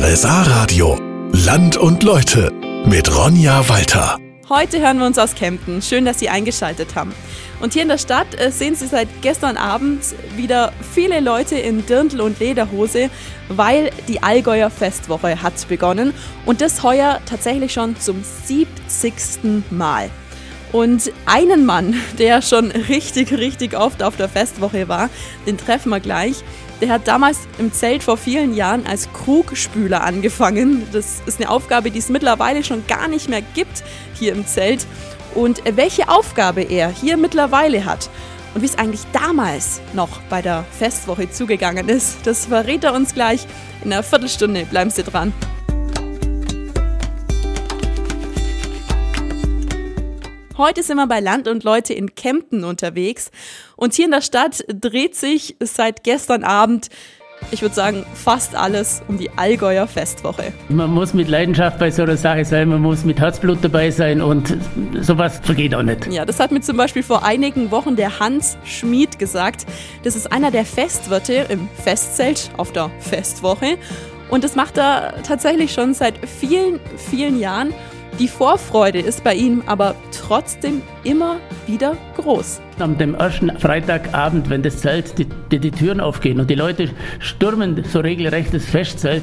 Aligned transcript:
RSA 0.00 0.42
Radio. 0.42 0.96
Land 1.32 1.76
und 1.76 2.04
Leute 2.04 2.52
mit 2.86 3.12
Ronja 3.12 3.68
Walter. 3.68 4.16
Heute 4.48 4.78
hören 4.78 5.00
wir 5.00 5.06
uns 5.06 5.18
aus 5.18 5.34
Kempten. 5.34 5.82
Schön, 5.82 6.04
dass 6.04 6.20
Sie 6.20 6.28
eingeschaltet 6.28 6.94
haben. 6.94 7.12
Und 7.58 7.72
hier 7.72 7.82
in 7.82 7.88
der 7.88 7.98
Stadt 7.98 8.28
äh, 8.40 8.52
sehen 8.52 8.76
Sie 8.76 8.86
seit 8.86 9.08
gestern 9.22 9.56
Abend 9.56 10.04
wieder 10.36 10.72
viele 10.94 11.18
Leute 11.18 11.56
in 11.58 11.84
Dirndl 11.84 12.20
und 12.20 12.38
Lederhose, 12.38 13.10
weil 13.48 13.90
die 14.06 14.22
Allgäuer 14.22 14.70
Festwoche 14.70 15.42
hat 15.42 15.66
begonnen. 15.66 16.14
Und 16.46 16.60
das 16.60 16.84
heuer 16.84 17.18
tatsächlich 17.26 17.72
schon 17.72 17.98
zum 17.98 18.22
70. 18.22 19.64
Mal. 19.70 20.10
Und 20.70 21.10
einen 21.26 21.66
Mann, 21.66 21.96
der 22.20 22.40
schon 22.40 22.70
richtig, 22.70 23.32
richtig 23.32 23.76
oft 23.76 24.04
auf 24.04 24.16
der 24.16 24.28
Festwoche 24.28 24.86
war, 24.86 25.10
den 25.44 25.58
treffen 25.58 25.90
wir 25.90 25.98
gleich. 25.98 26.44
Der 26.80 26.90
hat 26.90 27.08
damals 27.08 27.40
im 27.58 27.72
Zelt 27.72 28.04
vor 28.04 28.16
vielen 28.16 28.54
Jahren 28.54 28.86
als 28.86 29.12
Krugspüler 29.12 30.04
angefangen. 30.04 30.86
Das 30.92 31.20
ist 31.26 31.40
eine 31.40 31.50
Aufgabe, 31.50 31.90
die 31.90 31.98
es 31.98 32.08
mittlerweile 32.08 32.62
schon 32.62 32.86
gar 32.86 33.08
nicht 33.08 33.28
mehr 33.28 33.42
gibt 33.42 33.82
hier 34.14 34.32
im 34.32 34.46
Zelt. 34.46 34.86
Und 35.34 35.62
welche 35.74 36.08
Aufgabe 36.08 36.62
er 36.62 36.88
hier 36.88 37.16
mittlerweile 37.16 37.84
hat 37.84 38.08
und 38.54 38.62
wie 38.62 38.66
es 38.66 38.78
eigentlich 38.78 39.02
damals 39.12 39.80
noch 39.92 40.20
bei 40.30 40.40
der 40.40 40.64
Festwoche 40.78 41.30
zugegangen 41.30 41.88
ist, 41.88 42.18
das 42.24 42.46
verrät 42.46 42.84
er 42.84 42.94
uns 42.94 43.12
gleich. 43.12 43.46
In 43.84 43.92
einer 43.92 44.02
Viertelstunde 44.02 44.64
bleiben 44.64 44.90
Sie 44.90 45.02
dran. 45.02 45.32
Heute 50.58 50.82
sind 50.82 50.96
wir 50.96 51.06
bei 51.06 51.20
Land 51.20 51.46
und 51.46 51.62
Leute 51.62 51.94
in 51.94 52.16
Kempten 52.16 52.64
unterwegs. 52.64 53.30
Und 53.76 53.94
hier 53.94 54.06
in 54.06 54.10
der 54.10 54.22
Stadt 54.22 54.64
dreht 54.68 55.14
sich 55.14 55.54
seit 55.60 56.02
gestern 56.02 56.42
Abend 56.42 56.88
ich 57.52 57.62
würde 57.62 57.74
sagen, 57.74 58.04
fast 58.14 58.56
alles 58.56 59.00
um 59.06 59.16
die 59.16 59.30
Allgäuer 59.36 59.86
Festwoche. 59.86 60.52
Man 60.68 60.90
muss 60.90 61.14
mit 61.14 61.28
Leidenschaft 61.28 61.78
bei 61.78 61.88
so 61.88 62.02
einer 62.02 62.16
Sache 62.16 62.44
sein, 62.44 62.68
man 62.68 62.82
muss 62.82 63.04
mit 63.04 63.20
Herzblut 63.20 63.58
dabei 63.62 63.92
sein 63.92 64.20
und 64.20 64.56
sowas 65.00 65.40
vergeht 65.44 65.72
auch 65.72 65.84
nicht. 65.84 66.08
Ja, 66.08 66.24
das 66.24 66.40
hat 66.40 66.50
mir 66.50 66.62
zum 66.62 66.76
Beispiel 66.76 67.04
vor 67.04 67.24
einigen 67.24 67.70
Wochen 67.70 67.94
der 67.94 68.18
Hans 68.18 68.58
Schmid 68.64 69.20
gesagt. 69.20 69.66
Das 70.02 70.16
ist 70.16 70.32
einer 70.32 70.50
der 70.50 70.64
Festwirte 70.64 71.46
im 71.48 71.68
Festzelt 71.84 72.50
auf 72.56 72.72
der 72.72 72.90
Festwoche. 72.98 73.78
Und 74.30 74.42
das 74.42 74.56
macht 74.56 74.76
er 74.76 75.22
tatsächlich 75.22 75.72
schon 75.72 75.94
seit 75.94 76.14
vielen, 76.26 76.80
vielen 76.96 77.38
Jahren. 77.38 77.72
Die 78.18 78.28
Vorfreude 78.28 78.98
ist 78.98 79.22
bei 79.22 79.34
ihm 79.34 79.62
aber 79.66 79.94
trotzdem 80.10 80.82
immer 81.04 81.36
wieder 81.66 81.96
groß. 82.16 82.60
Am 82.80 82.96
dem 82.96 83.14
ersten 83.14 83.50
Freitagabend, 83.58 84.50
wenn 84.50 84.62
das 84.62 84.78
Zelt, 84.78 85.18
die, 85.18 85.26
die, 85.50 85.58
die, 85.58 85.70
Türen 85.70 86.00
aufgehen 86.00 86.38
und 86.38 86.48
die 86.48 86.54
Leute 86.54 86.90
stürmen 87.18 87.82
so 87.84 88.00
regelrecht 88.00 88.54
das 88.54 88.64
Festzelt, 88.66 89.22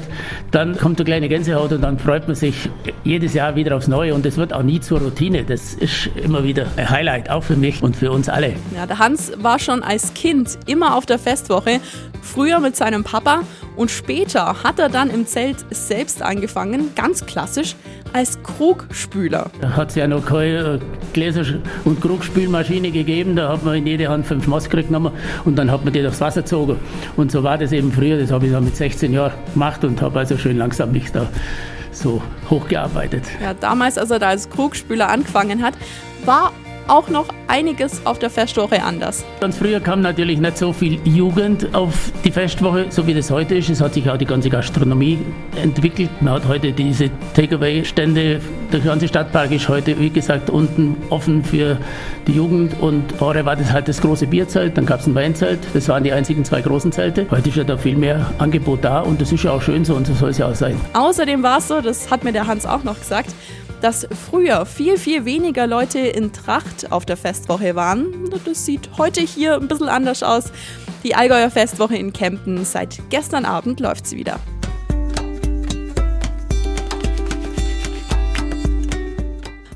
dann 0.50 0.76
kommt 0.76 0.98
eine 1.00 1.04
kleine 1.06 1.28
Gänsehaut 1.28 1.72
und 1.72 1.82
dann 1.82 1.98
freut 1.98 2.26
man 2.26 2.36
sich 2.36 2.68
jedes 3.04 3.34
Jahr 3.34 3.56
wieder 3.56 3.76
aufs 3.76 3.88
Neue 3.88 4.14
und 4.14 4.26
es 4.26 4.36
wird 4.36 4.52
auch 4.52 4.62
nie 4.62 4.80
zur 4.80 5.00
Routine. 5.00 5.44
Das 5.44 5.74
ist 5.74 6.10
immer 6.16 6.44
wieder 6.44 6.66
ein 6.76 6.90
Highlight, 6.90 7.30
auch 7.30 7.42
für 7.42 7.56
mich 7.56 7.82
und 7.82 7.96
für 7.96 8.10
uns 8.10 8.28
alle. 8.28 8.54
Ja, 8.74 8.86
der 8.86 8.98
Hans 8.98 9.32
war 9.38 9.58
schon 9.58 9.82
als 9.82 10.12
Kind 10.14 10.58
immer 10.66 10.96
auf 10.96 11.06
der 11.06 11.18
Festwoche, 11.18 11.80
früher 12.22 12.60
mit 12.60 12.76
seinem 12.76 13.04
Papa 13.04 13.40
und 13.76 13.90
später 13.90 14.62
hat 14.64 14.78
er 14.78 14.88
dann 14.88 15.10
im 15.10 15.26
Zelt 15.26 15.58
selbst 15.70 16.22
angefangen, 16.22 16.90
ganz 16.94 17.24
klassisch 17.26 17.76
als 18.12 18.42
Krugspüler. 18.42 19.50
Da 19.60 19.76
hat 19.76 19.90
es 19.90 19.94
ja 19.96 20.06
noch 20.06 20.24
keine 20.24 20.74
äh, 20.74 20.78
Gläser- 21.12 21.60
und 21.84 22.00
Krugspülmaschine 22.00 22.90
gegeben. 22.90 23.36
Da 23.36 23.45
hat 23.48 23.64
man 23.64 23.76
in 23.76 23.86
jede 23.86 24.08
Hand 24.08 24.26
fünf 24.26 24.46
Maske 24.46 24.82
genommen 24.82 25.12
und 25.44 25.56
dann 25.56 25.70
hat 25.70 25.84
man 25.84 25.92
die 25.92 26.02
durchs 26.02 26.20
Wasser 26.20 26.42
gezogen. 26.42 26.76
Und 27.16 27.30
so 27.30 27.42
war 27.42 27.58
das 27.58 27.72
eben 27.72 27.92
früher. 27.92 28.18
Das 28.18 28.30
habe 28.30 28.46
ich 28.46 28.52
dann 28.52 28.64
mit 28.64 28.76
16 28.76 29.12
Jahren 29.12 29.32
gemacht 29.52 29.84
und 29.84 30.00
habe 30.02 30.18
also 30.18 30.36
schön 30.36 30.58
langsam 30.58 30.92
mich 30.92 31.12
da 31.12 31.28
so 31.92 32.22
hochgearbeitet. 32.50 33.24
Ja, 33.42 33.54
damals, 33.54 33.98
als 33.98 34.10
er 34.10 34.18
da 34.18 34.28
als 34.28 34.50
Krugspüler 34.50 35.08
angefangen 35.08 35.62
hat, 35.62 35.74
war 36.24 36.52
auch 36.88 37.08
noch 37.08 37.28
einiges 37.48 38.04
auf 38.04 38.18
der 38.18 38.30
Festwoche 38.30 38.82
anders. 38.82 39.24
Ganz 39.40 39.58
früher 39.58 39.80
kam 39.80 40.00
natürlich 40.00 40.38
nicht 40.38 40.58
so 40.58 40.72
viel 40.72 40.98
Jugend 41.04 41.74
auf 41.74 42.12
die 42.24 42.30
Festwoche, 42.30 42.86
so 42.90 43.06
wie 43.06 43.14
das 43.14 43.30
heute 43.30 43.56
ist. 43.56 43.70
Es 43.70 43.80
hat 43.80 43.94
sich 43.94 44.08
auch 44.10 44.16
die 44.16 44.26
ganze 44.26 44.50
Gastronomie 44.50 45.18
entwickelt. 45.62 46.10
Man 46.20 46.34
hat 46.34 46.48
heute 46.48 46.72
diese 46.72 47.10
Takeaway-Stände. 47.34 48.40
Der 48.72 48.80
ganze 48.80 49.08
Stadtpark 49.08 49.52
ist 49.52 49.68
heute, 49.68 49.98
wie 49.98 50.10
gesagt, 50.10 50.50
unten 50.50 50.96
offen 51.10 51.44
für 51.44 51.78
die 52.26 52.32
Jugend. 52.32 52.80
Und 52.80 53.12
vorher 53.12 53.44
war 53.44 53.56
das 53.56 53.72
halt 53.72 53.88
das 53.88 54.00
große 54.00 54.26
Bierzelt, 54.26 54.76
dann 54.76 54.86
gab 54.86 55.00
es 55.00 55.06
ein 55.06 55.14
Weinzelt. 55.14 55.60
Das 55.72 55.88
waren 55.88 56.04
die 56.04 56.12
einzigen 56.12 56.44
zwei 56.44 56.60
großen 56.60 56.92
Zelte. 56.92 57.26
Heute 57.30 57.48
ist 57.48 57.56
ja 57.56 57.64
da 57.64 57.76
viel 57.76 57.96
mehr 57.96 58.32
Angebot 58.38 58.84
da 58.84 59.00
und 59.00 59.20
das 59.20 59.32
ist 59.32 59.44
ja 59.44 59.52
auch 59.52 59.62
schön 59.62 59.84
so 59.84 59.94
und 59.94 60.06
so 60.06 60.14
soll 60.14 60.30
es 60.30 60.38
ja 60.38 60.48
auch 60.48 60.54
sein. 60.54 60.80
Außerdem 60.94 61.42
war 61.42 61.58
es 61.58 61.68
so, 61.68 61.80
das 61.80 62.10
hat 62.10 62.24
mir 62.24 62.32
der 62.32 62.46
Hans 62.46 62.66
auch 62.66 62.82
noch 62.82 62.98
gesagt, 62.98 63.30
dass 63.86 64.08
früher 64.28 64.66
viel, 64.66 64.98
viel 64.98 65.24
weniger 65.24 65.68
Leute 65.68 66.00
in 66.00 66.32
Tracht 66.32 66.90
auf 66.90 67.06
der 67.06 67.16
Festwoche 67.16 67.76
waren. 67.76 68.28
Das 68.44 68.66
sieht 68.66 68.90
heute 68.98 69.20
hier 69.20 69.54
ein 69.54 69.68
bisschen 69.68 69.88
anders 69.88 70.24
aus. 70.24 70.46
Die 71.04 71.14
Allgäuer 71.14 71.52
Festwoche 71.52 71.94
in 71.94 72.12
Kempten, 72.12 72.64
seit 72.64 72.98
gestern 73.10 73.44
Abend 73.44 73.78
läuft 73.78 74.08
sie 74.08 74.16
wieder. 74.16 74.40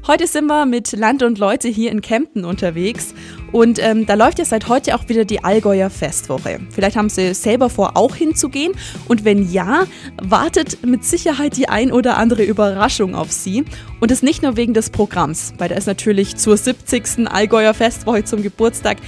Heute 0.09 0.27
sind 0.27 0.47
wir 0.47 0.67
mit 0.67 0.91
Land 0.91 1.23
und 1.23 1.39
Leute 1.39 1.69
hier 1.69 1.93
in 1.93 2.01
Kempten 2.01 2.45
unterwegs 2.45 3.15
und 3.53 3.79
ähm, 3.83 4.07
da 4.07 4.15
läuft 4.15 4.39
ja 4.39 4.45
seit 4.45 4.69
heute 4.69 4.95
auch 4.95 5.09
wieder 5.09 5.25
die 5.25 5.43
Allgäuer 5.43 5.91
Festwoche. 5.91 6.61
Vielleicht 6.71 6.97
haben 6.97 7.09
Sie 7.09 7.35
selber 7.35 7.69
vor, 7.71 7.97
auch 7.97 8.15
hinzugehen 8.15 8.73
und 9.09 9.25
wenn 9.25 9.51
ja, 9.51 9.87
wartet 10.23 10.85
mit 10.87 11.05
Sicherheit 11.05 11.57
die 11.57 11.69
ein 11.69 11.93
oder 11.93 12.17
andere 12.17 12.45
Überraschung 12.45 13.15
auf 13.15 13.33
Sie. 13.33 13.65
Und 14.01 14.11
das 14.11 14.23
nicht 14.23 14.43
nur 14.43 14.57
wegen 14.57 14.75
des 14.75 14.91
Programms, 14.91 15.53
weil 15.59 15.69
da 15.69 15.75
ist 15.75 15.87
natürlich 15.87 16.37
zur 16.37 16.57
70. 16.57 17.29
Allgäuer 17.31 17.75
Festwoche 17.75 18.25
zum 18.25 18.43
Geburtstag 18.43 18.99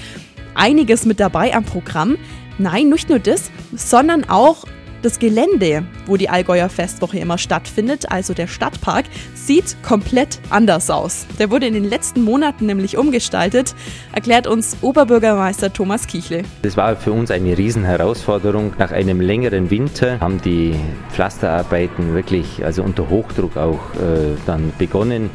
einiges 0.54 1.06
mit 1.06 1.20
dabei 1.20 1.54
am 1.54 1.64
Programm. 1.64 2.19
Nein, 2.59 2.88
nicht 2.88 3.09
nur 3.09 3.19
das, 3.19 3.50
sondern 3.74 4.28
auch 4.28 4.64
das 5.03 5.19
Gelände, 5.19 5.85
wo 6.07 6.17
die 6.17 6.29
Allgäuer 6.29 6.69
Festwoche 6.69 7.19
immer 7.19 7.39
stattfindet, 7.39 8.11
also 8.11 8.35
der 8.35 8.47
Stadtpark, 8.47 9.07
sieht 9.35 9.77
komplett 9.83 10.41
anders 10.51 10.91
aus. 10.91 11.27
Der 11.39 11.51
wurde 11.51 11.67
in 11.67 11.75
den 11.75 11.85
letzten 11.85 12.23
Monaten 12.23 12.67
nämlich 12.67 12.97
umgestaltet, 12.97 13.75
erklärt 14.13 14.47
uns 14.47 14.77
Oberbürgermeister 14.81 15.73
Thomas 15.73 16.07
Kichle. 16.07 16.43
Das 16.63 16.77
war 16.77 16.97
für 16.97 17.13
uns 17.13 17.31
eine 17.31 17.59
Riesenherausforderung. 17.59 18.75
Nach 18.79 18.93
einem 18.93 19.21
längeren 19.21 19.71
Winter 19.71 20.21
haben 20.21 20.41
die 20.41 20.75
Pflasterarbeiten 21.11 22.15
wirklich 22.15 22.65
also 22.65 22.83
unter 22.83 23.09
Hochdruck 23.09 23.57
auch 23.57 23.95
äh, 23.95 24.37
dann 24.47 24.73
begonnen 24.79 25.31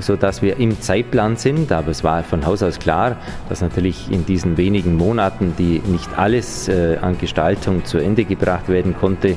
sodass 0.00 0.42
wir 0.42 0.58
im 0.58 0.80
Zeitplan 0.80 1.36
sind. 1.36 1.72
Aber 1.72 1.88
es 1.88 2.04
war 2.04 2.22
von 2.22 2.46
Haus 2.46 2.62
aus 2.62 2.78
klar, 2.78 3.16
dass 3.48 3.60
natürlich 3.60 4.10
in 4.10 4.26
diesen 4.26 4.56
wenigen 4.56 4.96
Monaten, 4.96 5.54
die 5.58 5.80
nicht 5.86 6.18
alles 6.18 6.68
äh, 6.68 6.98
an 7.00 7.18
Gestaltung 7.18 7.84
zu 7.84 7.98
Ende 7.98 8.24
gebracht 8.24 8.68
werden 8.68 8.94
konnte, 8.98 9.36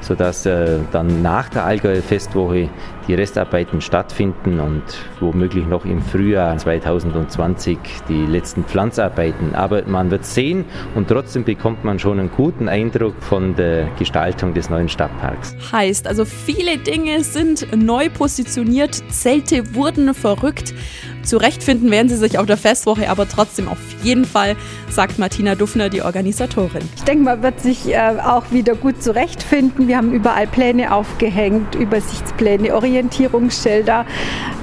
sodass 0.00 0.46
äh, 0.46 0.78
dann 0.92 1.22
nach 1.22 1.48
der 1.48 1.64
Allgäuer 1.64 2.02
Festwoche 2.02 2.68
die 3.06 3.14
Restarbeiten 3.14 3.80
stattfinden 3.80 4.60
und 4.60 4.82
womöglich 5.18 5.66
noch 5.66 5.84
im 5.84 6.00
Frühjahr 6.00 6.56
2020 6.56 7.78
die 8.08 8.26
letzten 8.26 8.64
Pflanzarbeiten. 8.64 9.54
Aber 9.54 9.82
man 9.86 10.10
wird 10.10 10.24
sehen 10.24 10.64
und 10.94 11.08
trotzdem 11.08 11.44
bekommt 11.44 11.84
man 11.84 11.98
schon 11.98 12.20
einen 12.20 12.30
guten 12.30 12.68
Eindruck 12.68 13.14
von 13.20 13.54
der 13.56 13.88
Gestaltung 13.98 14.54
des 14.54 14.70
neuen 14.70 14.88
Stadtparks. 14.88 15.56
Heißt, 15.72 16.06
also 16.06 16.24
viele 16.24 16.78
Dinge 16.78 17.24
sind 17.24 17.66
neu 17.76 18.08
positioniert, 18.10 19.02
Zelte 19.10 19.74
wurden 19.74 20.14
verrückt. 20.14 20.74
Zurechtfinden 21.22 21.90
werden 21.90 22.08
sie 22.08 22.16
sich 22.16 22.38
auf 22.38 22.46
der 22.46 22.56
Festwoche 22.56 23.08
aber 23.10 23.28
trotzdem 23.28 23.68
auf 23.68 23.78
jeden 24.02 24.24
Fall, 24.24 24.56
sagt 24.88 25.18
Martina 25.18 25.54
Duffner, 25.54 25.88
die 25.88 26.02
Organisatorin. 26.02 26.82
Ich 26.96 27.04
denke, 27.04 27.24
man 27.24 27.42
wird 27.42 27.60
sich 27.60 27.88
äh, 27.88 28.16
auch 28.24 28.50
wieder 28.50 28.74
gut 28.74 29.02
zurechtfinden. 29.02 29.88
Wir 29.88 29.96
haben 29.96 30.12
überall 30.12 30.46
Pläne 30.46 30.94
aufgehängt, 30.94 31.74
Übersichtspläne, 31.74 32.74
Orientierungsschilder. 32.74 34.06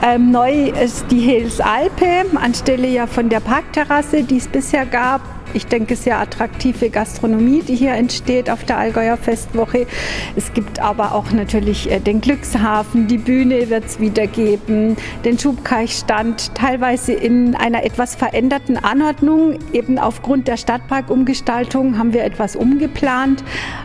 Ähm, 0.03 0.31
neu 0.31 0.69
ist 0.69 1.05
die 1.11 1.19
Hels 1.19 1.59
Alpe 1.59 2.25
anstelle 2.35 2.87
ja 2.87 3.07
von 3.07 3.29
der 3.29 3.39
Parkterrasse, 3.39 4.23
die 4.23 4.37
es 4.37 4.47
bisher 4.47 4.85
gab 4.85 5.36
ich 5.53 5.65
denke, 5.65 5.95
sehr 5.95 6.19
attraktive 6.19 6.89
Gastronomie, 6.89 7.61
die 7.61 7.75
hier 7.75 7.93
entsteht 7.93 8.49
auf 8.49 8.63
der 8.63 8.77
Allgäuer 8.77 9.17
Festwoche. 9.17 9.87
Es 10.35 10.53
gibt 10.53 10.79
aber 10.79 11.13
auch 11.13 11.31
natürlich 11.31 11.89
äh, 11.91 11.99
den 11.99 12.21
Glückshafen, 12.21 13.07
die 13.07 13.17
Bühne 13.17 13.69
wird 13.69 13.85
es 13.85 13.99
wieder 13.99 14.27
geben, 14.27 14.95
den 15.25 15.39
Schubkeichstand, 15.39 16.53
teilweise 16.55 17.13
in 17.13 17.55
einer 17.55 17.83
etwas 17.83 18.15
veränderten 18.15 18.77
Anordnung. 18.77 19.59
Eben 19.73 19.97
aufgrund 19.99 20.47
der 20.47 20.57
Stadtparkumgestaltung 20.57 21.97
haben 21.97 22.13
wir 22.13 22.23
etwas 22.23 22.55
umgeplant, 22.55 23.43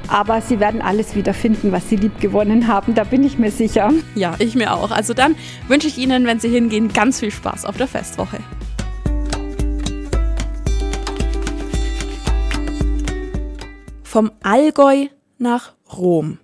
aber 0.09 0.41
Sie 0.41 0.61
werden 0.61 0.83
alles 0.83 1.15
wieder 1.15 1.35
finden, 1.35 1.73
was 1.73 1.89
Sie 1.89 1.97
lieb 1.97 2.21
gewonnen 2.21 2.69
haben, 2.69 2.95
da 2.95 3.05
bin 3.05 3.25
ich 3.25 3.39
mir 3.39 3.51
sicher. 3.51 3.93
Ja, 4.15 4.35
ich 4.39 4.55
mir 4.55 4.75
auch. 4.75 4.91
Also 4.91 5.15
dann 5.15 5.35
wünsche 5.69 5.89
ich 5.89 5.99
Ihnen, 5.99 6.27
wenn 6.27 6.41
Sie 6.41 6.49
hingehen, 6.49 6.93
ganz 6.93 7.21
viel 7.21 7.31
Spaß 7.31 7.65
auf 7.65 7.77
der 7.77 7.89
Festwoche. 7.89 8.39
Vom 14.13 14.31
Allgäu 14.43 15.07
nach 15.39 15.73
Rom. 15.97 16.37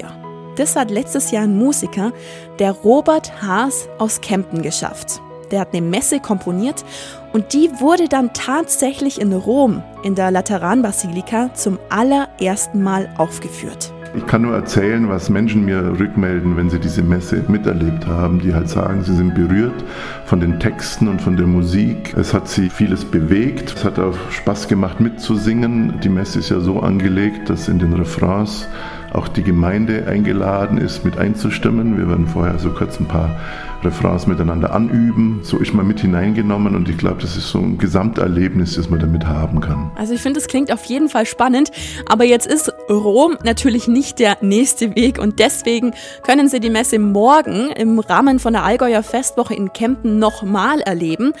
Ja, 0.00 0.12
Das 0.54 0.76
hat 0.76 0.92
letztes 0.92 1.32
Jahr 1.32 1.42
ein 1.42 1.58
Musiker, 1.58 2.12
der 2.60 2.70
Robert 2.70 3.42
Haas 3.42 3.88
aus 3.98 4.20
Kempten, 4.20 4.62
geschafft. 4.62 5.20
Der 5.50 5.58
hat 5.58 5.72
eine 5.72 5.84
Messe 5.84 6.20
komponiert 6.20 6.84
und 7.32 7.54
die 7.54 7.72
wurde 7.80 8.06
dann 8.06 8.32
tatsächlich 8.34 9.20
in 9.20 9.32
Rom 9.32 9.82
in 10.04 10.14
der 10.14 10.30
Lateranbasilika 10.30 11.52
zum 11.54 11.80
allerersten 11.88 12.84
Mal 12.84 13.12
aufgeführt. 13.18 13.92
Ich 14.12 14.26
kann 14.26 14.42
nur 14.42 14.54
erzählen, 14.54 15.08
was 15.08 15.30
Menschen 15.30 15.64
mir 15.64 15.94
rückmelden, 16.00 16.56
wenn 16.56 16.68
sie 16.68 16.80
diese 16.80 17.02
Messe 17.02 17.44
miterlebt 17.46 18.08
haben, 18.08 18.40
die 18.40 18.52
halt 18.52 18.68
sagen, 18.68 19.04
sie 19.04 19.14
sind 19.14 19.36
berührt 19.36 19.84
von 20.24 20.40
den 20.40 20.58
Texten 20.58 21.06
und 21.06 21.22
von 21.22 21.36
der 21.36 21.46
Musik. 21.46 22.14
Es 22.16 22.34
hat 22.34 22.48
sie 22.48 22.70
vieles 22.70 23.04
bewegt. 23.04 23.72
Es 23.76 23.84
hat 23.84 24.00
auch 24.00 24.16
Spaß 24.30 24.66
gemacht 24.66 24.98
mitzusingen. 24.98 26.00
Die 26.00 26.08
Messe 26.08 26.40
ist 26.40 26.48
ja 26.48 26.58
so 26.58 26.80
angelegt, 26.80 27.50
dass 27.50 27.68
in 27.68 27.78
den 27.78 27.92
Refrains 27.92 28.66
auch 29.12 29.28
die 29.28 29.42
Gemeinde 29.42 30.06
eingeladen 30.06 30.78
ist, 30.78 31.04
mit 31.04 31.18
einzustimmen. 31.18 31.98
Wir 31.98 32.08
werden 32.08 32.26
vorher 32.26 32.58
so 32.58 32.70
kurz 32.70 33.00
ein 33.00 33.06
paar 33.06 33.40
Refrains 33.82 34.26
miteinander 34.26 34.72
anüben. 34.72 35.40
So 35.42 35.58
ist 35.58 35.74
man 35.74 35.86
mit 35.86 36.00
hineingenommen 36.00 36.76
und 36.76 36.88
ich 36.88 36.98
glaube, 36.98 37.20
das 37.20 37.36
ist 37.36 37.48
so 37.48 37.58
ein 37.58 37.78
Gesamterlebnis, 37.78 38.76
das 38.76 38.90
man 38.90 39.00
damit 39.00 39.26
haben 39.26 39.60
kann. 39.60 39.90
Also 39.96 40.14
ich 40.14 40.20
finde, 40.20 40.38
es 40.38 40.46
klingt 40.46 40.72
auf 40.72 40.84
jeden 40.84 41.08
Fall 41.08 41.26
spannend, 41.26 41.70
aber 42.06 42.24
jetzt 42.24 42.46
ist 42.46 42.72
Rom 42.88 43.36
natürlich 43.42 43.88
nicht 43.88 44.18
der 44.18 44.36
nächste 44.42 44.94
Weg 44.94 45.18
und 45.18 45.38
deswegen 45.38 45.92
können 46.22 46.48
Sie 46.48 46.60
die 46.60 46.70
Messe 46.70 46.98
morgen 46.98 47.70
im 47.70 47.98
Rahmen 47.98 48.38
von 48.38 48.52
der 48.52 48.64
Allgäuer 48.64 49.02
Festwoche 49.02 49.54
in 49.54 49.72
Kempten 49.72 50.18
nochmal 50.18 50.80
erleben. 50.80 51.32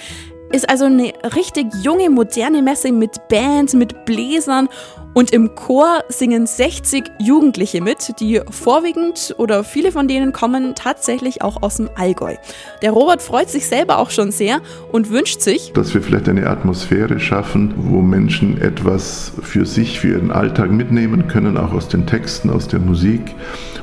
Ist 0.52 0.68
also 0.68 0.86
eine 0.86 1.12
richtig 1.36 1.66
junge, 1.82 2.10
moderne 2.10 2.60
Messe 2.60 2.90
mit 2.90 3.28
Band, 3.28 3.74
mit 3.74 4.04
Bläsern 4.04 4.68
und 5.12 5.32
im 5.32 5.54
Chor 5.54 6.04
singen 6.08 6.46
60 6.46 7.04
Jugendliche 7.18 7.82
mit, 7.82 8.20
die 8.20 8.40
vorwiegend 8.50 9.34
oder 9.38 9.64
viele 9.64 9.92
von 9.92 10.08
denen 10.08 10.32
kommen 10.32 10.74
tatsächlich 10.74 11.42
auch 11.42 11.62
aus 11.62 11.76
dem 11.76 11.90
Allgäu. 11.96 12.36
Der 12.82 12.92
Robert 12.92 13.20
freut 13.20 13.50
sich 13.50 13.66
selber 13.66 13.98
auch 13.98 14.10
schon 14.10 14.30
sehr 14.30 14.60
und 14.92 15.10
wünscht 15.10 15.40
sich, 15.40 15.72
dass 15.72 15.94
wir 15.94 16.02
vielleicht 16.02 16.28
eine 16.28 16.46
Atmosphäre 16.46 17.18
schaffen, 17.18 17.74
wo 17.76 18.00
Menschen 18.00 18.60
etwas 18.60 19.32
für 19.42 19.66
sich, 19.66 20.00
für 20.00 20.10
ihren 20.10 20.30
Alltag 20.30 20.70
mitnehmen 20.70 21.26
können, 21.28 21.56
auch 21.56 21.72
aus 21.72 21.88
den 21.88 22.06
Texten, 22.06 22.50
aus 22.50 22.68
der 22.68 22.80
Musik. 22.80 23.34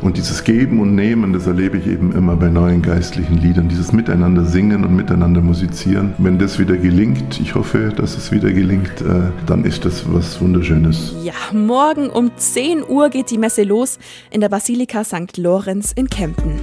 Und 0.02 0.18
dieses 0.18 0.44
Geben 0.44 0.80
und 0.80 0.96
Nehmen, 0.96 1.34
das 1.34 1.48
erlebe 1.48 1.78
ich 1.78 1.88
eben 1.88 2.12
immer 2.14 2.36
bei 2.36 2.50
neuen 2.50 2.82
geistlichen 2.82 3.38
Liedern, 3.38 3.68
dieses 3.68 3.92
Miteinander 3.92 4.46
singen 4.46 4.84
und 4.86 4.96
miteinander 4.96 5.42
musizieren. 5.42 6.14
Wenn 6.20 6.38
das 6.38 6.60
wieder 6.60 6.78
gelingt, 6.78 7.40
ich 7.40 7.56
hoffe, 7.56 7.92
dass 7.96 8.16
es 8.16 8.32
wieder 8.32 8.52
gelingt, 8.52 9.02
äh, 9.02 9.32
dann 9.46 9.66
ist 9.66 9.86
das 9.86 10.04
was 10.14 10.40
Wunderschönes. 10.40 11.16
Ja, 11.28 11.34
morgen 11.52 12.10
um 12.10 12.32
10 12.38 12.88
Uhr 12.88 13.10
geht 13.10 13.32
die 13.32 13.38
Messe 13.38 13.64
los 13.64 14.00
in 14.32 14.40
der 14.40 14.48
Basilika 14.48 15.04
St. 15.04 15.36
Lorenz 15.36 15.92
in 15.92 16.10
Kempten. 16.10 16.62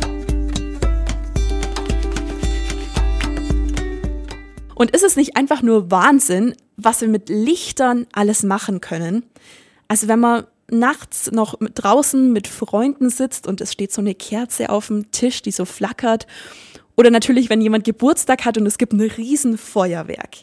Und 4.75 4.93
ist 4.93 5.05
es 5.05 5.17
nicht 5.17 5.37
einfach 5.37 5.61
nur 5.61 5.91
Wahnsinn, 5.91 6.55
was 6.79 7.03
wir 7.03 7.09
mit 7.09 7.29
Lichtern 7.29 8.07
alles 8.15 8.43
machen 8.43 8.81
können? 8.81 9.25
Also 9.87 10.09
wenn 10.09 10.21
man 10.21 10.47
nachts 10.71 11.31
noch 11.31 11.57
draußen 11.61 12.33
mit 12.33 12.49
Freunden 12.49 13.11
sitzt 13.11 13.47
und 13.47 13.61
es 13.61 13.71
steht 13.71 13.93
so 13.93 14.01
eine 14.01 14.15
Kerze 14.15 14.71
auf 14.71 14.87
dem 14.87 15.11
Tisch, 15.11 15.43
die 15.43 15.51
so 15.51 15.67
flackert 15.67 16.27
oder 16.97 17.11
natürlich, 17.11 17.51
wenn 17.51 17.61
jemand 17.61 17.85
Geburtstag 17.85 18.47
hat 18.47 18.57
und 18.57 18.65
es 18.65 18.79
gibt 18.79 18.95
ein 18.95 19.03
Riesenfeuerwerk. 19.03 20.37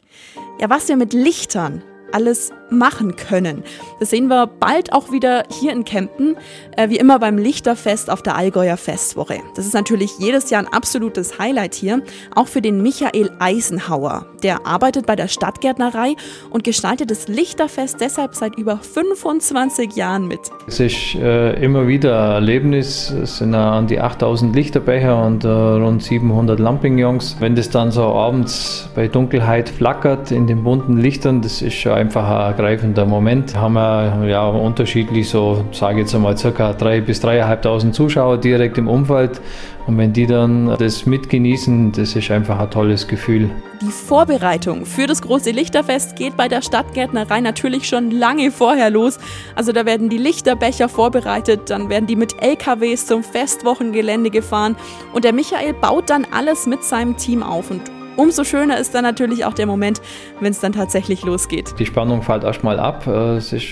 Ja, 0.60 0.70
was 0.70 0.88
wir 0.90 0.96
mit 0.96 1.14
Lichtern 1.14 1.82
alles 2.14 2.52
machen 2.70 3.16
können. 3.16 3.64
Das 4.00 4.10
sehen 4.10 4.28
wir 4.28 4.48
bald 4.48 4.94
auch 4.94 5.12
wieder 5.12 5.44
hier 5.50 5.74
in 5.74 5.84
Kempten, 5.84 6.38
äh, 6.78 6.90
wie 6.90 6.98
immer 6.98 7.20
beim 7.20 7.38
Lichterfest 7.38 8.10
auf 8.10 8.22
der 8.22 8.36
Allgäuer 8.36 8.78
Festwoche. 8.78 9.40
Das 9.56 9.66
ist 9.66 9.74
natürlich 9.74 10.18
jedes 10.20 10.50
Jahr 10.50 10.62
ein 10.62 10.74
absolutes 10.74 11.38
Highlight 11.38 11.76
hier, 11.76 12.02
auch 12.36 12.48
für 12.48 12.62
den 12.62 12.82
Michael 12.82 13.32
Eisenhauer. 13.40 14.26
Der 14.44 14.66
arbeitet 14.66 15.06
bei 15.06 15.16
der 15.16 15.28
Stadtgärtnerei 15.28 16.16
und 16.50 16.64
gestaltet 16.64 17.12
das 17.12 17.28
Lichterfest 17.28 18.00
deshalb 18.00 18.36
seit 18.36 18.58
über 18.58 18.78
25 18.78 19.96
Jahren 19.96 20.28
mit. 20.28 20.40
Es 20.68 20.80
ist 20.80 21.16
äh, 21.16 21.54
immer 21.64 21.88
wieder 21.88 22.38
ein 22.38 22.42
Erlebnis. 22.42 23.12
Es 23.12 23.38
sind 23.38 23.54
äh, 23.54 23.58
an 23.58 23.88
die 23.88 24.00
8000 24.00 24.56
Lichterbecher 24.56 25.24
und 25.26 25.44
äh, 25.44 25.48
rund 25.48 26.04
700 26.04 26.60
Lampignons. 26.60 27.38
Wenn 27.40 27.56
das 27.56 27.70
dann 27.70 27.92
so 27.92 28.04
abends 28.04 28.90
bei 28.96 29.08
Dunkelheit 29.08 29.70
flackert 29.70 30.32
in 30.32 30.48
den 30.48 30.64
bunten 30.64 30.98
Lichtern, 30.98 31.42
das 31.42 31.62
ist 31.62 31.76
schon 31.76 31.94
einfach 32.02 32.28
ein 32.28 32.52
ergreifender 32.52 33.06
Moment. 33.06 33.56
Haben 33.56 33.76
wir 33.76 34.28
ja 34.28 34.46
unterschiedlich 34.48 35.30
so, 35.30 35.64
sage 35.72 36.02
jetzt 36.02 36.14
einmal, 36.14 36.38
circa 36.38 36.72
3.000 36.72 37.02
bis 37.02 37.24
3.500 37.24 37.92
Zuschauer 37.92 38.38
direkt 38.38 38.78
im 38.78 38.88
Umfeld. 38.88 39.40
Und 39.88 39.98
wenn 39.98 40.14
die 40.14 40.28
dann 40.28 40.76
das 40.78 41.06
mitgenießen, 41.06 41.92
das 41.94 42.16
ist 42.16 42.30
einfach 42.30 42.60
ein 42.60 42.70
tolles 42.70 43.08
Gefühl. 43.08 43.50
Die 43.82 43.90
Vorbereitung 43.90 44.86
für 44.86 45.08
das 45.08 45.22
große 45.22 45.52
Lichterfest 45.52 46.16
geht 46.16 46.38
bei 46.38 46.48
der 46.48 46.62
Stadtgärtnerei 46.62 47.42
natürlich 47.42 47.88
schon 47.88 48.12
lange 48.12 48.52
vorher 48.52 48.90
los. 48.90 49.18
Also 49.56 49.72
da 49.72 49.86
werden 49.86 50.10
die 50.10 50.18
Lichterbecher 50.18 50.88
vorbereitet, 50.90 51.70
dann 51.70 51.90
werden 51.90 52.06
die 52.06 52.16
mit 52.16 52.42
LKWs 52.44 53.08
zum 53.08 53.24
Festwochengelände 53.24 54.30
gefahren 54.30 54.76
und 55.14 55.24
der 55.24 55.34
Michael 55.34 55.74
baut 55.74 56.10
dann 56.10 56.28
alles 56.32 56.68
mit 56.68 56.84
seinem 56.84 57.18
Team 57.18 57.42
auf 57.42 57.72
und 57.72 57.82
Umso 58.18 58.44
schöner 58.44 58.78
ist 58.78 58.94
dann 58.94 59.04
natürlich 59.04 59.46
auch 59.46 59.54
der 59.54 59.66
Moment, 59.66 60.02
wenn 60.40 60.52
es 60.52 60.60
dann 60.60 60.74
tatsächlich 60.74 61.24
losgeht. 61.24 61.74
Die 61.80 61.86
Spannung 61.86 62.22
fällt 62.22 62.44
erstmal 62.44 62.80
ab. 62.80 63.08
Es 63.08 63.54
ist, 63.54 63.68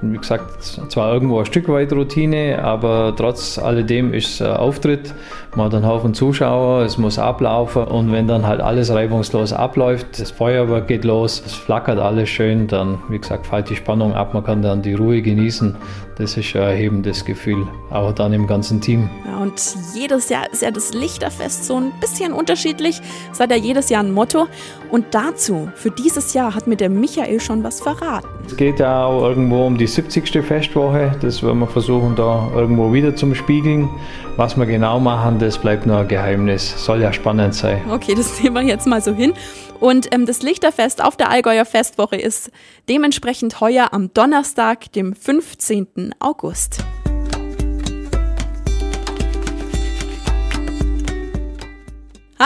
wie 0.00 0.16
gesagt, 0.16 0.62
zwar 0.62 1.12
irgendwo 1.12 1.38
ein 1.38 1.46
Stück 1.46 1.68
weit 1.68 1.92
Routine, 1.92 2.62
aber 2.62 3.14
trotz 3.16 3.58
alledem 3.58 4.14
ist 4.14 4.40
es 4.40 4.42
Auftritt. 4.42 5.14
Man 5.54 5.66
hat 5.66 5.74
einen 5.74 5.86
Haufen 5.86 6.14
Zuschauer, 6.14 6.82
es 6.82 6.98
muss 6.98 7.18
ablaufen 7.18 7.84
und 7.84 8.10
wenn 8.10 8.26
dann 8.26 8.46
halt 8.46 8.60
alles 8.60 8.90
reibungslos 8.90 9.52
abläuft, 9.52 10.18
das 10.18 10.32
Feuerwerk 10.32 10.88
geht 10.88 11.04
los, 11.04 11.42
es 11.46 11.54
flackert 11.54 11.98
alles 11.98 12.28
schön, 12.28 12.66
dann, 12.66 12.98
wie 13.08 13.18
gesagt, 13.18 13.46
fällt 13.46 13.70
die 13.70 13.76
Spannung 13.76 14.14
ab, 14.14 14.34
man 14.34 14.42
kann 14.42 14.62
dann 14.62 14.82
die 14.82 14.94
Ruhe 14.94 15.22
genießen. 15.22 15.76
Das 16.16 16.36
ist 16.36 16.54
ein 16.54 16.62
erhebendes 16.62 17.24
Gefühl, 17.24 17.66
aber 17.90 18.12
dann 18.12 18.32
im 18.32 18.46
ganzen 18.46 18.80
Team. 18.80 19.10
Ja, 19.26 19.38
und 19.38 19.60
jedes 19.94 20.28
Jahr 20.28 20.50
ist 20.52 20.62
ja 20.62 20.70
das 20.70 20.94
Lichterfest 20.94 21.66
so 21.66 21.76
ein 21.76 21.92
bisschen 22.00 22.32
unterschiedlich. 22.32 23.00
Es 23.32 23.40
hat 23.40 23.50
ja 23.50 23.56
jedes 23.74 23.90
Jahr 23.90 24.02
ein 24.02 24.12
Motto. 24.12 24.46
Und 24.90 25.06
dazu, 25.10 25.68
für 25.74 25.90
dieses 25.90 26.32
Jahr, 26.34 26.54
hat 26.54 26.66
mir 26.68 26.76
der 26.76 26.88
Michael 26.88 27.40
schon 27.40 27.64
was 27.64 27.80
verraten. 27.80 28.28
Es 28.46 28.56
geht 28.56 28.78
ja 28.78 29.04
auch 29.04 29.22
irgendwo 29.22 29.66
um 29.66 29.76
die 29.76 29.86
70. 29.86 30.44
Festwoche. 30.44 31.16
Das 31.20 31.42
werden 31.42 31.58
wir 31.58 31.66
versuchen, 31.66 32.14
da 32.14 32.48
irgendwo 32.54 32.92
wieder 32.92 33.16
zum 33.16 33.34
Spiegeln. 33.34 33.88
Was 34.36 34.56
wir 34.56 34.66
genau 34.66 35.00
machen, 35.00 35.38
das 35.40 35.58
bleibt 35.58 35.86
nur 35.86 35.98
ein 35.98 36.08
Geheimnis. 36.08 36.84
Soll 36.84 37.02
ja 37.02 37.12
spannend 37.12 37.54
sein. 37.54 37.80
Okay, 37.90 38.14
das 38.14 38.40
nehmen 38.42 38.54
wir 38.54 38.62
jetzt 38.62 38.86
mal 38.86 39.02
so 39.02 39.12
hin. 39.12 39.32
Und 39.80 40.14
ähm, 40.14 40.26
das 40.26 40.42
Lichterfest 40.42 41.02
auf 41.02 41.16
der 41.16 41.30
Allgäuer 41.30 41.64
Festwoche 41.64 42.16
ist 42.16 42.50
dementsprechend 42.88 43.60
heuer 43.60 43.88
am 43.92 44.14
Donnerstag, 44.14 44.92
dem 44.92 45.14
15. 45.14 46.14
August. 46.20 46.84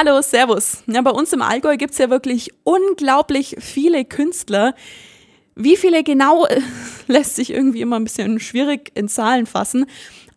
Hallo, 0.00 0.23
Servus. 0.23 0.85
Ja, 0.87 1.02
bei 1.02 1.11
uns 1.11 1.33
im 1.33 1.43
Allgäu 1.43 1.76
gibt 1.76 1.90
es 1.90 1.99
ja 1.99 2.09
wirklich 2.09 2.55
unglaublich 2.62 3.57
viele 3.59 4.05
Künstler. 4.05 4.76
Wie 5.57 5.76
viele 5.76 6.05
genau 6.05 6.47
lässt 7.09 7.35
sich 7.35 7.52
irgendwie 7.52 7.81
immer 7.81 7.97
ein 7.97 8.05
bisschen 8.05 8.38
schwierig 8.38 8.93
in 8.95 9.09
Zahlen 9.09 9.45
fassen. 9.45 9.87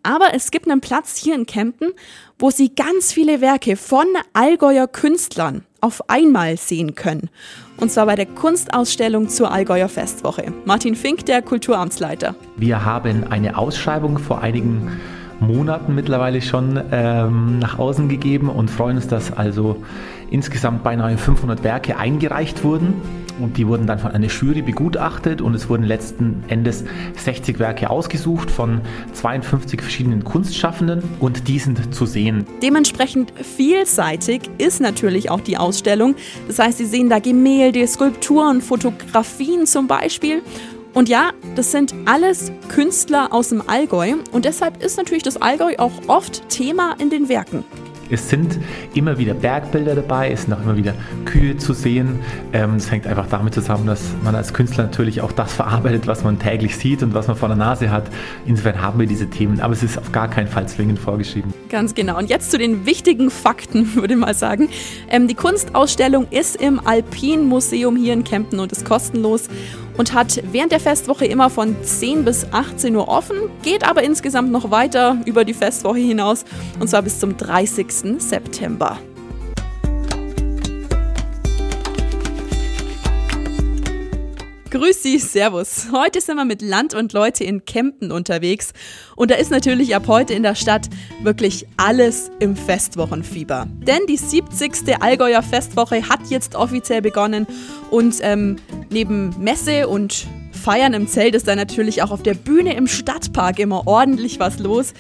Aber 0.02 0.34
es 0.34 0.50
gibt 0.50 0.68
einen 0.68 0.82
Platz 0.82 1.16
hier 1.16 1.36
in 1.36 1.46
Kempten, 1.46 1.90
wo 2.40 2.50
Sie 2.50 2.74
ganz 2.74 3.14
viele 3.14 3.40
Werke 3.40 3.76
von 3.78 4.08
Allgäuer 4.34 4.88
Künstlern 4.88 5.64
auf 5.80 6.10
einmal 6.10 6.58
sehen 6.58 6.96
können. 6.96 7.30
Und 7.78 7.92
zwar 7.92 8.08
bei 8.08 8.16
der 8.16 8.26
Kunstausstellung 8.26 9.30
zur 9.30 9.52
Allgäuer 9.52 9.90
Festwoche. 9.90 10.52
Martin 10.66 10.96
Fink, 10.96 11.28
der 11.28 11.44
Kulturamtsleiter. 11.44 12.34
Wir 12.58 12.84
haben 12.84 13.26
eine 13.26 13.56
Ausschreibung 13.60 14.18
vor 14.18 14.42
einigen 14.42 15.00
Monaten 15.42 15.96
mittlerweile 15.96 16.42
schon 16.42 16.80
ähm, 16.92 17.60
nach 17.60 17.78
außen 17.80 18.08
gegeben 18.08 18.50
und 18.50 18.70
freuen 18.70 18.98
uns, 18.98 19.08
dass 19.08 19.34
also 19.34 19.84
insgesamt 20.30 20.84
beinahe 20.84 21.18
500 21.18 21.64
Werke 21.64 21.98
eingereicht 21.98 22.64
wurden 22.64 22.94
und 23.40 23.58
die 23.58 23.68
wurden 23.68 23.88
dann 23.88 24.00
von 24.00 24.12
einer 24.12 24.28
Jury 24.28 24.62
begutachtet 24.62 25.42
und 25.42 25.56
es 25.56 25.68
wurden 25.68 25.84
letzten 25.84 26.44
Endes 26.48 26.86
60 27.18 27.60
Werke 27.60 27.90
ausgesucht 27.90 28.52
von 28.52 28.82
52 29.14 29.82
verschiedenen 29.82 30.24
Kunstschaffenden 30.24 31.04
und 31.20 31.48
die 31.48 31.60
sind 31.60 31.94
zu 31.94 32.06
sehen. 32.06 32.46
Dementsprechend 32.62 33.34
vielseitig 33.42 34.44
ist 34.58 34.80
natürlich 34.80 35.30
auch 35.30 35.42
die 35.42 35.58
Ausstellung. 35.58 36.16
Das 36.48 36.60
heißt, 36.60 36.78
Sie 36.78 36.86
sehen 36.86 37.10
da 37.10 37.20
Gemälde, 37.20 37.86
Skulpturen, 37.88 38.62
Fotografien 38.62 39.66
zum 39.66 39.88
Beispiel 39.88 40.42
und 40.94 41.10
ja, 41.10 41.32
das 41.56 41.72
sind 41.72 41.94
alles 42.06 42.52
Künstler 42.70 43.30
aus 43.32 43.50
dem 43.50 43.68
Allgäu 43.68 44.16
und 44.32 44.46
deshalb 44.46 44.84
ist 44.84 44.98
natürlich 44.98 45.24
das 45.24 45.42
Allgäu 45.42 45.76
auch 45.78 45.94
oft 46.08 46.48
Thema 46.50 46.96
in 47.00 47.10
den 47.10 47.30
Werken. 47.30 47.64
Es 48.14 48.28
sind 48.28 48.60
immer 48.94 49.18
wieder 49.18 49.34
Bergbilder 49.34 49.96
dabei, 49.96 50.32
es 50.32 50.42
sind 50.42 50.54
auch 50.54 50.62
immer 50.62 50.76
wieder 50.76 50.94
Kühe 51.24 51.56
zu 51.56 51.72
sehen. 51.72 52.20
Ähm, 52.52 52.76
es 52.76 52.92
hängt 52.92 53.08
einfach 53.08 53.28
damit 53.28 53.54
zusammen, 53.54 53.88
dass 53.88 54.02
man 54.22 54.36
als 54.36 54.54
Künstler 54.54 54.84
natürlich 54.84 55.22
auch 55.22 55.32
das 55.32 55.54
verarbeitet, 55.54 56.08
was 56.08 56.26
man 56.26 56.38
täglich 56.38 56.76
sieht 56.76 57.04
und 57.04 57.14
was 57.14 57.28
man 57.28 57.38
vor 57.38 57.48
der 57.48 57.56
Nase 57.56 57.90
hat. 57.90 58.04
Insofern 58.46 58.82
haben 58.82 59.00
wir 59.00 59.08
diese 59.08 59.30
Themen, 59.30 59.62
aber 59.62 59.72
es 59.72 59.82
ist 59.82 59.98
auf 59.98 60.12
gar 60.12 60.30
keinen 60.30 60.48
Fall 60.48 60.68
zwingend 60.68 61.00
vorgeschrieben. 61.00 61.54
Ganz 61.70 61.96
genau. 61.96 62.18
Und 62.18 62.30
jetzt 62.30 62.52
zu 62.52 62.58
den 62.58 62.86
wichtigen 62.86 63.30
Fakten, 63.30 63.96
würde 63.96 64.16
ich 64.16 64.20
mal 64.20 64.34
sagen. 64.34 64.68
Ähm, 65.10 65.30
die 65.30 65.36
Kunstausstellung 65.36 66.28
ist 66.32 66.62
im 66.62 66.86
Alpin 66.86 67.46
Museum 67.46 67.96
hier 67.96 68.12
in 68.12 68.26
Kempten 68.26 68.60
und 68.60 68.74
ist 68.74 68.84
kostenlos 68.84 69.48
und 69.98 70.14
hat 70.14 70.42
während 70.52 70.72
der 70.72 70.80
Festwoche 70.80 71.26
immer 71.26 71.50
von 71.50 71.76
10 71.84 72.26
bis 72.26 72.46
18 72.52 72.96
Uhr 72.96 73.08
offen, 73.08 73.38
geht 73.62 73.88
aber 73.88 74.04
insgesamt 74.04 74.52
noch 74.52 74.72
weiter 74.72 75.18
über 75.26 75.46
die 75.46 75.54
Festwoche 75.54 76.00
hinaus 76.00 76.46
und 76.80 76.90
zwar 76.90 77.02
bis 77.02 77.20
zum 77.20 77.38
30. 77.38 78.20
September. 78.20 78.98
Grüß 84.72 85.04
Sie, 85.04 85.20
Servus. 85.20 85.88
Heute 85.92 86.22
sind 86.22 86.38
wir 86.38 86.46
mit 86.46 86.62
Land 86.62 86.94
und 86.94 87.12
Leute 87.12 87.44
in 87.44 87.66
Kempten 87.66 88.10
unterwegs 88.10 88.72
und 89.18 89.30
da 89.30 89.36
ist 89.36 89.52
natürlich 89.52 89.94
ab 89.98 90.04
heute 90.08 90.34
in 90.34 90.44
der 90.44 90.56
Stadt 90.56 90.88
wirklich 91.24 91.68
alles 91.76 92.32
im 92.40 92.56
Festwochenfieber. 92.56 93.68
Denn 93.70 94.00
die 94.08 94.16
70. 94.16 95.02
Allgäuer 95.02 95.44
Festwoche 95.44 96.08
hat 96.08 96.22
jetzt 96.30 96.56
offiziell 96.56 97.02
begonnen 97.02 97.48
und 97.90 98.20
ähm, 98.22 98.56
neben 98.90 99.36
Messe 99.44 99.90
und 99.90 100.26
Feiern 100.62 100.94
im 100.94 101.08
Zelt 101.08 101.34
ist 101.34 101.48
da 101.48 101.56
natürlich 101.56 102.04
auch 102.04 102.12
auf 102.12 102.22
der 102.22 102.36
Bühne 102.36 102.76
im 102.76 102.86
Stadtpark 102.86 103.58
immer 103.58 103.88
ordentlich 103.88 104.40
was 104.40 104.60
los. 104.60 104.94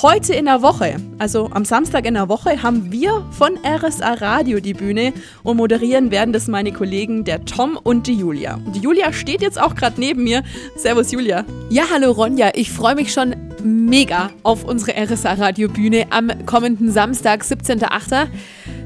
Heute 0.00 0.32
in 0.32 0.44
der 0.44 0.62
Woche, 0.62 0.94
also 1.18 1.50
am 1.52 1.64
Samstag 1.64 2.06
in 2.06 2.14
der 2.14 2.28
Woche, 2.28 2.62
haben 2.62 2.92
wir 2.92 3.26
von 3.32 3.58
RSA 3.66 4.14
Radio 4.14 4.60
die 4.60 4.74
Bühne 4.74 5.12
und 5.42 5.56
moderieren 5.56 6.12
werden 6.12 6.32
das 6.32 6.46
meine 6.46 6.72
Kollegen, 6.72 7.24
der 7.24 7.44
Tom 7.44 7.76
und 7.82 8.06
die 8.06 8.14
Julia. 8.14 8.60
Und 8.64 8.76
die 8.76 8.80
Julia 8.80 9.12
steht 9.12 9.42
jetzt 9.42 9.60
auch 9.60 9.74
gerade 9.74 9.98
neben 9.98 10.22
mir. 10.22 10.44
Servus 10.76 11.10
Julia. 11.10 11.44
Ja, 11.68 11.84
hallo 11.92 12.12
Ronja, 12.12 12.52
ich 12.54 12.70
freue 12.70 12.94
mich 12.94 13.12
schon 13.12 13.34
mega 13.64 14.30
auf 14.44 14.64
unsere 14.64 14.92
RSA 14.96 15.34
Radio 15.34 15.68
Bühne 15.68 16.06
am 16.10 16.30
kommenden 16.46 16.92
Samstag, 16.92 17.42
17.08. 17.42 18.28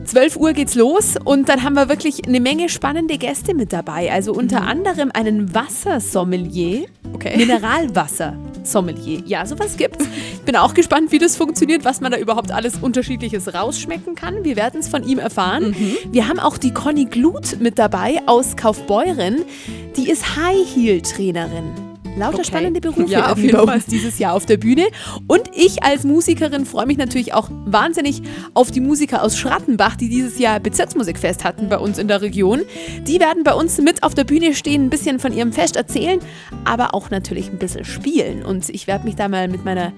12 0.07 0.37
Uhr 0.37 0.53
geht's 0.53 0.75
los 0.75 1.15
und 1.25 1.49
dann 1.49 1.63
haben 1.63 1.75
wir 1.75 1.89
wirklich 1.89 2.27
eine 2.27 2.41
Menge 2.41 2.69
spannende 2.69 3.19
Gäste 3.19 3.55
mit 3.55 3.73
dabei. 3.73 4.13
Also 4.13 4.33
unter 4.33 4.63
mhm. 4.63 4.69
anderem 4.69 5.11
einen 5.13 5.55
Wassersommelier, 5.55 6.87
okay. 7.13 7.37
Mineralwasser-Sommelier. 7.37 9.23
Ja, 9.27 9.45
sowas 9.47 9.77
gibt's. 9.77 10.05
Ich 10.35 10.43
bin 10.43 10.57
auch 10.57 10.75
gespannt, 10.75 11.11
wie 11.13 11.19
das 11.19 11.37
funktioniert, 11.37 11.85
was 11.85 12.01
man 12.01 12.13
da 12.13 12.19
überhaupt 12.19 12.53
alles 12.53 12.77
Unterschiedliches 12.77 13.53
rausschmecken 13.53 14.15
kann. 14.15 14.45
Wir 14.45 14.57
werden 14.57 14.81
es 14.81 14.89
von 14.89 15.03
ihm 15.03 15.19
erfahren. 15.19 15.71
Mhm. 15.71 15.97
Wir 16.13 16.29
haben 16.29 16.39
auch 16.39 16.57
die 16.57 16.73
Conny 16.73 17.07
Glut 17.07 17.61
mit 17.61 17.79
dabei 17.79 18.21
aus 18.27 18.57
Kaufbeuren. 18.57 19.45
Die 19.97 20.09
ist 20.09 20.37
High 20.37 20.75
Heel 20.75 21.03
Trainerin. 21.03 21.86
Lauter 22.17 22.39
okay. 22.39 22.47
spannende 22.47 22.81
Berufe 22.81 23.11
ja, 23.11 23.33
auf 23.33 23.39
jeden 23.39 23.57
Fall. 23.57 23.81
dieses 23.91 24.19
Jahr 24.19 24.33
auf 24.33 24.47
der 24.47 24.57
Bühne. 24.57 24.87
Und 25.27 25.43
ich 25.55 25.83
als 25.83 26.05
Musikerin 26.05 26.65
freue 26.65 26.87
mich 26.87 26.97
natürlich 26.97 27.35
auch 27.35 27.51
wahnsinnig 27.67 28.23
auf 28.55 28.71
die 28.71 28.81
Musiker 28.81 29.23
aus 29.23 29.37
Schrattenbach, 29.37 29.97
die 29.97 30.09
dieses 30.09 30.39
Jahr 30.39 30.59
Bezirksmusikfest 30.59 31.45
hatten 31.45 31.69
bei 31.69 31.79
uns 31.79 31.99
in 31.99 32.09
der 32.09 32.23
Region. 32.23 32.63
Die 33.07 33.21
werden 33.21 33.45
bei 33.45 33.53
uns 33.53 33.79
mit 33.81 34.03
auf 34.03 34.15
der 34.15 34.25
Bühne 34.25 34.55
stehen, 34.55 34.87
ein 34.87 34.91
bisschen 34.91 35.19
von 35.19 35.33
ihrem 35.33 35.53
Fest 35.53 35.77
erzählen, 35.77 36.21
aber 36.65 36.95
auch 36.95 37.11
natürlich 37.11 37.51
ein 37.51 37.59
bisschen 37.59 37.85
spielen. 37.85 38.43
Und 38.43 38.71
ich 38.71 38.87
werde 38.87 39.05
mich 39.05 39.17
da 39.17 39.29
mal 39.29 39.49
mit 39.49 39.65
meiner 39.65 39.93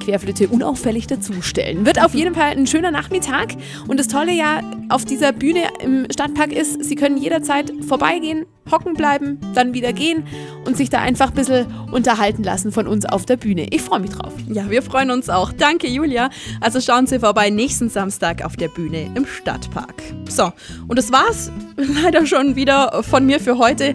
Querflöte 0.00 0.48
unauffällig 0.48 1.06
dazustellen. 1.06 1.86
Wird 1.86 2.02
auf 2.02 2.14
jeden 2.14 2.34
Fall 2.34 2.52
ein 2.52 2.66
schöner 2.66 2.90
Nachmittag. 2.90 3.54
Und 3.86 4.00
das 4.00 4.08
Tolle 4.08 4.32
ja 4.32 4.62
auf 4.88 5.04
dieser 5.04 5.32
Bühne 5.32 5.64
im 5.80 6.06
Stadtpark 6.10 6.52
ist, 6.52 6.82
Sie 6.82 6.96
können 6.96 7.16
jederzeit 7.16 7.72
vorbeigehen, 7.86 8.46
hocken 8.70 8.94
bleiben, 8.94 9.38
dann 9.54 9.74
wieder 9.74 9.92
gehen 9.92 10.24
und 10.66 10.76
sich 10.76 10.90
da 10.90 11.00
einfach 11.00 11.28
ein 11.28 11.34
bisschen 11.34 11.66
unterhalten 11.92 12.42
lassen 12.42 12.72
von 12.72 12.86
uns 12.86 13.04
auf 13.06 13.26
der 13.26 13.36
Bühne. 13.36 13.66
Ich 13.70 13.82
freue 13.82 14.00
mich 14.00 14.10
drauf. 14.10 14.32
Ja, 14.48 14.70
wir 14.70 14.82
freuen 14.82 15.10
uns 15.10 15.28
auch. 15.28 15.52
Danke, 15.52 15.88
Julia. 15.88 16.30
Also 16.60 16.80
schauen 16.80 17.06
Sie 17.06 17.18
vorbei 17.20 17.50
nächsten 17.50 17.88
Samstag 17.88 18.44
auf 18.44 18.56
der 18.56 18.68
Bühne 18.68 19.10
im 19.14 19.26
Stadtpark. 19.26 20.02
So, 20.28 20.52
und 20.88 20.98
das 20.98 21.12
war's 21.12 21.50
leider 21.76 22.26
schon 22.26 22.56
wieder 22.56 23.02
von 23.02 23.26
mir 23.26 23.40
für 23.40 23.58
heute. 23.58 23.94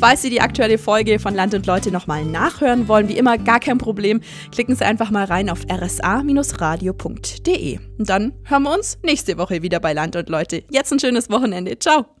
Falls 0.00 0.22
Sie 0.22 0.30
die 0.30 0.40
aktuelle 0.40 0.78
Folge 0.78 1.18
von 1.18 1.34
Land 1.34 1.54
und 1.54 1.66
Leute 1.66 1.90
nochmal 1.90 2.24
nachhören 2.24 2.88
wollen, 2.88 3.08
wie 3.08 3.18
immer 3.18 3.38
gar 3.38 3.60
kein 3.60 3.78
Problem, 3.78 4.20
klicken 4.52 4.76
Sie 4.76 4.84
einfach 4.84 5.10
mal 5.10 5.24
rein 5.24 5.50
auf 5.50 5.60
rsa-radio.de. 5.70 7.00
Und 7.98 8.08
dann 8.08 8.32
hören 8.44 8.62
wir 8.64 8.74
uns 8.74 8.98
nächste 9.02 9.38
Woche 9.38 9.62
wieder 9.62 9.80
bei 9.80 9.92
Land 9.92 10.16
und 10.16 10.28
Leute. 10.28 10.62
Jetzt 10.70 10.92
ein 10.92 11.00
schönes 11.00 11.30
Wochenende. 11.30 11.78
Ciao. 11.78 12.19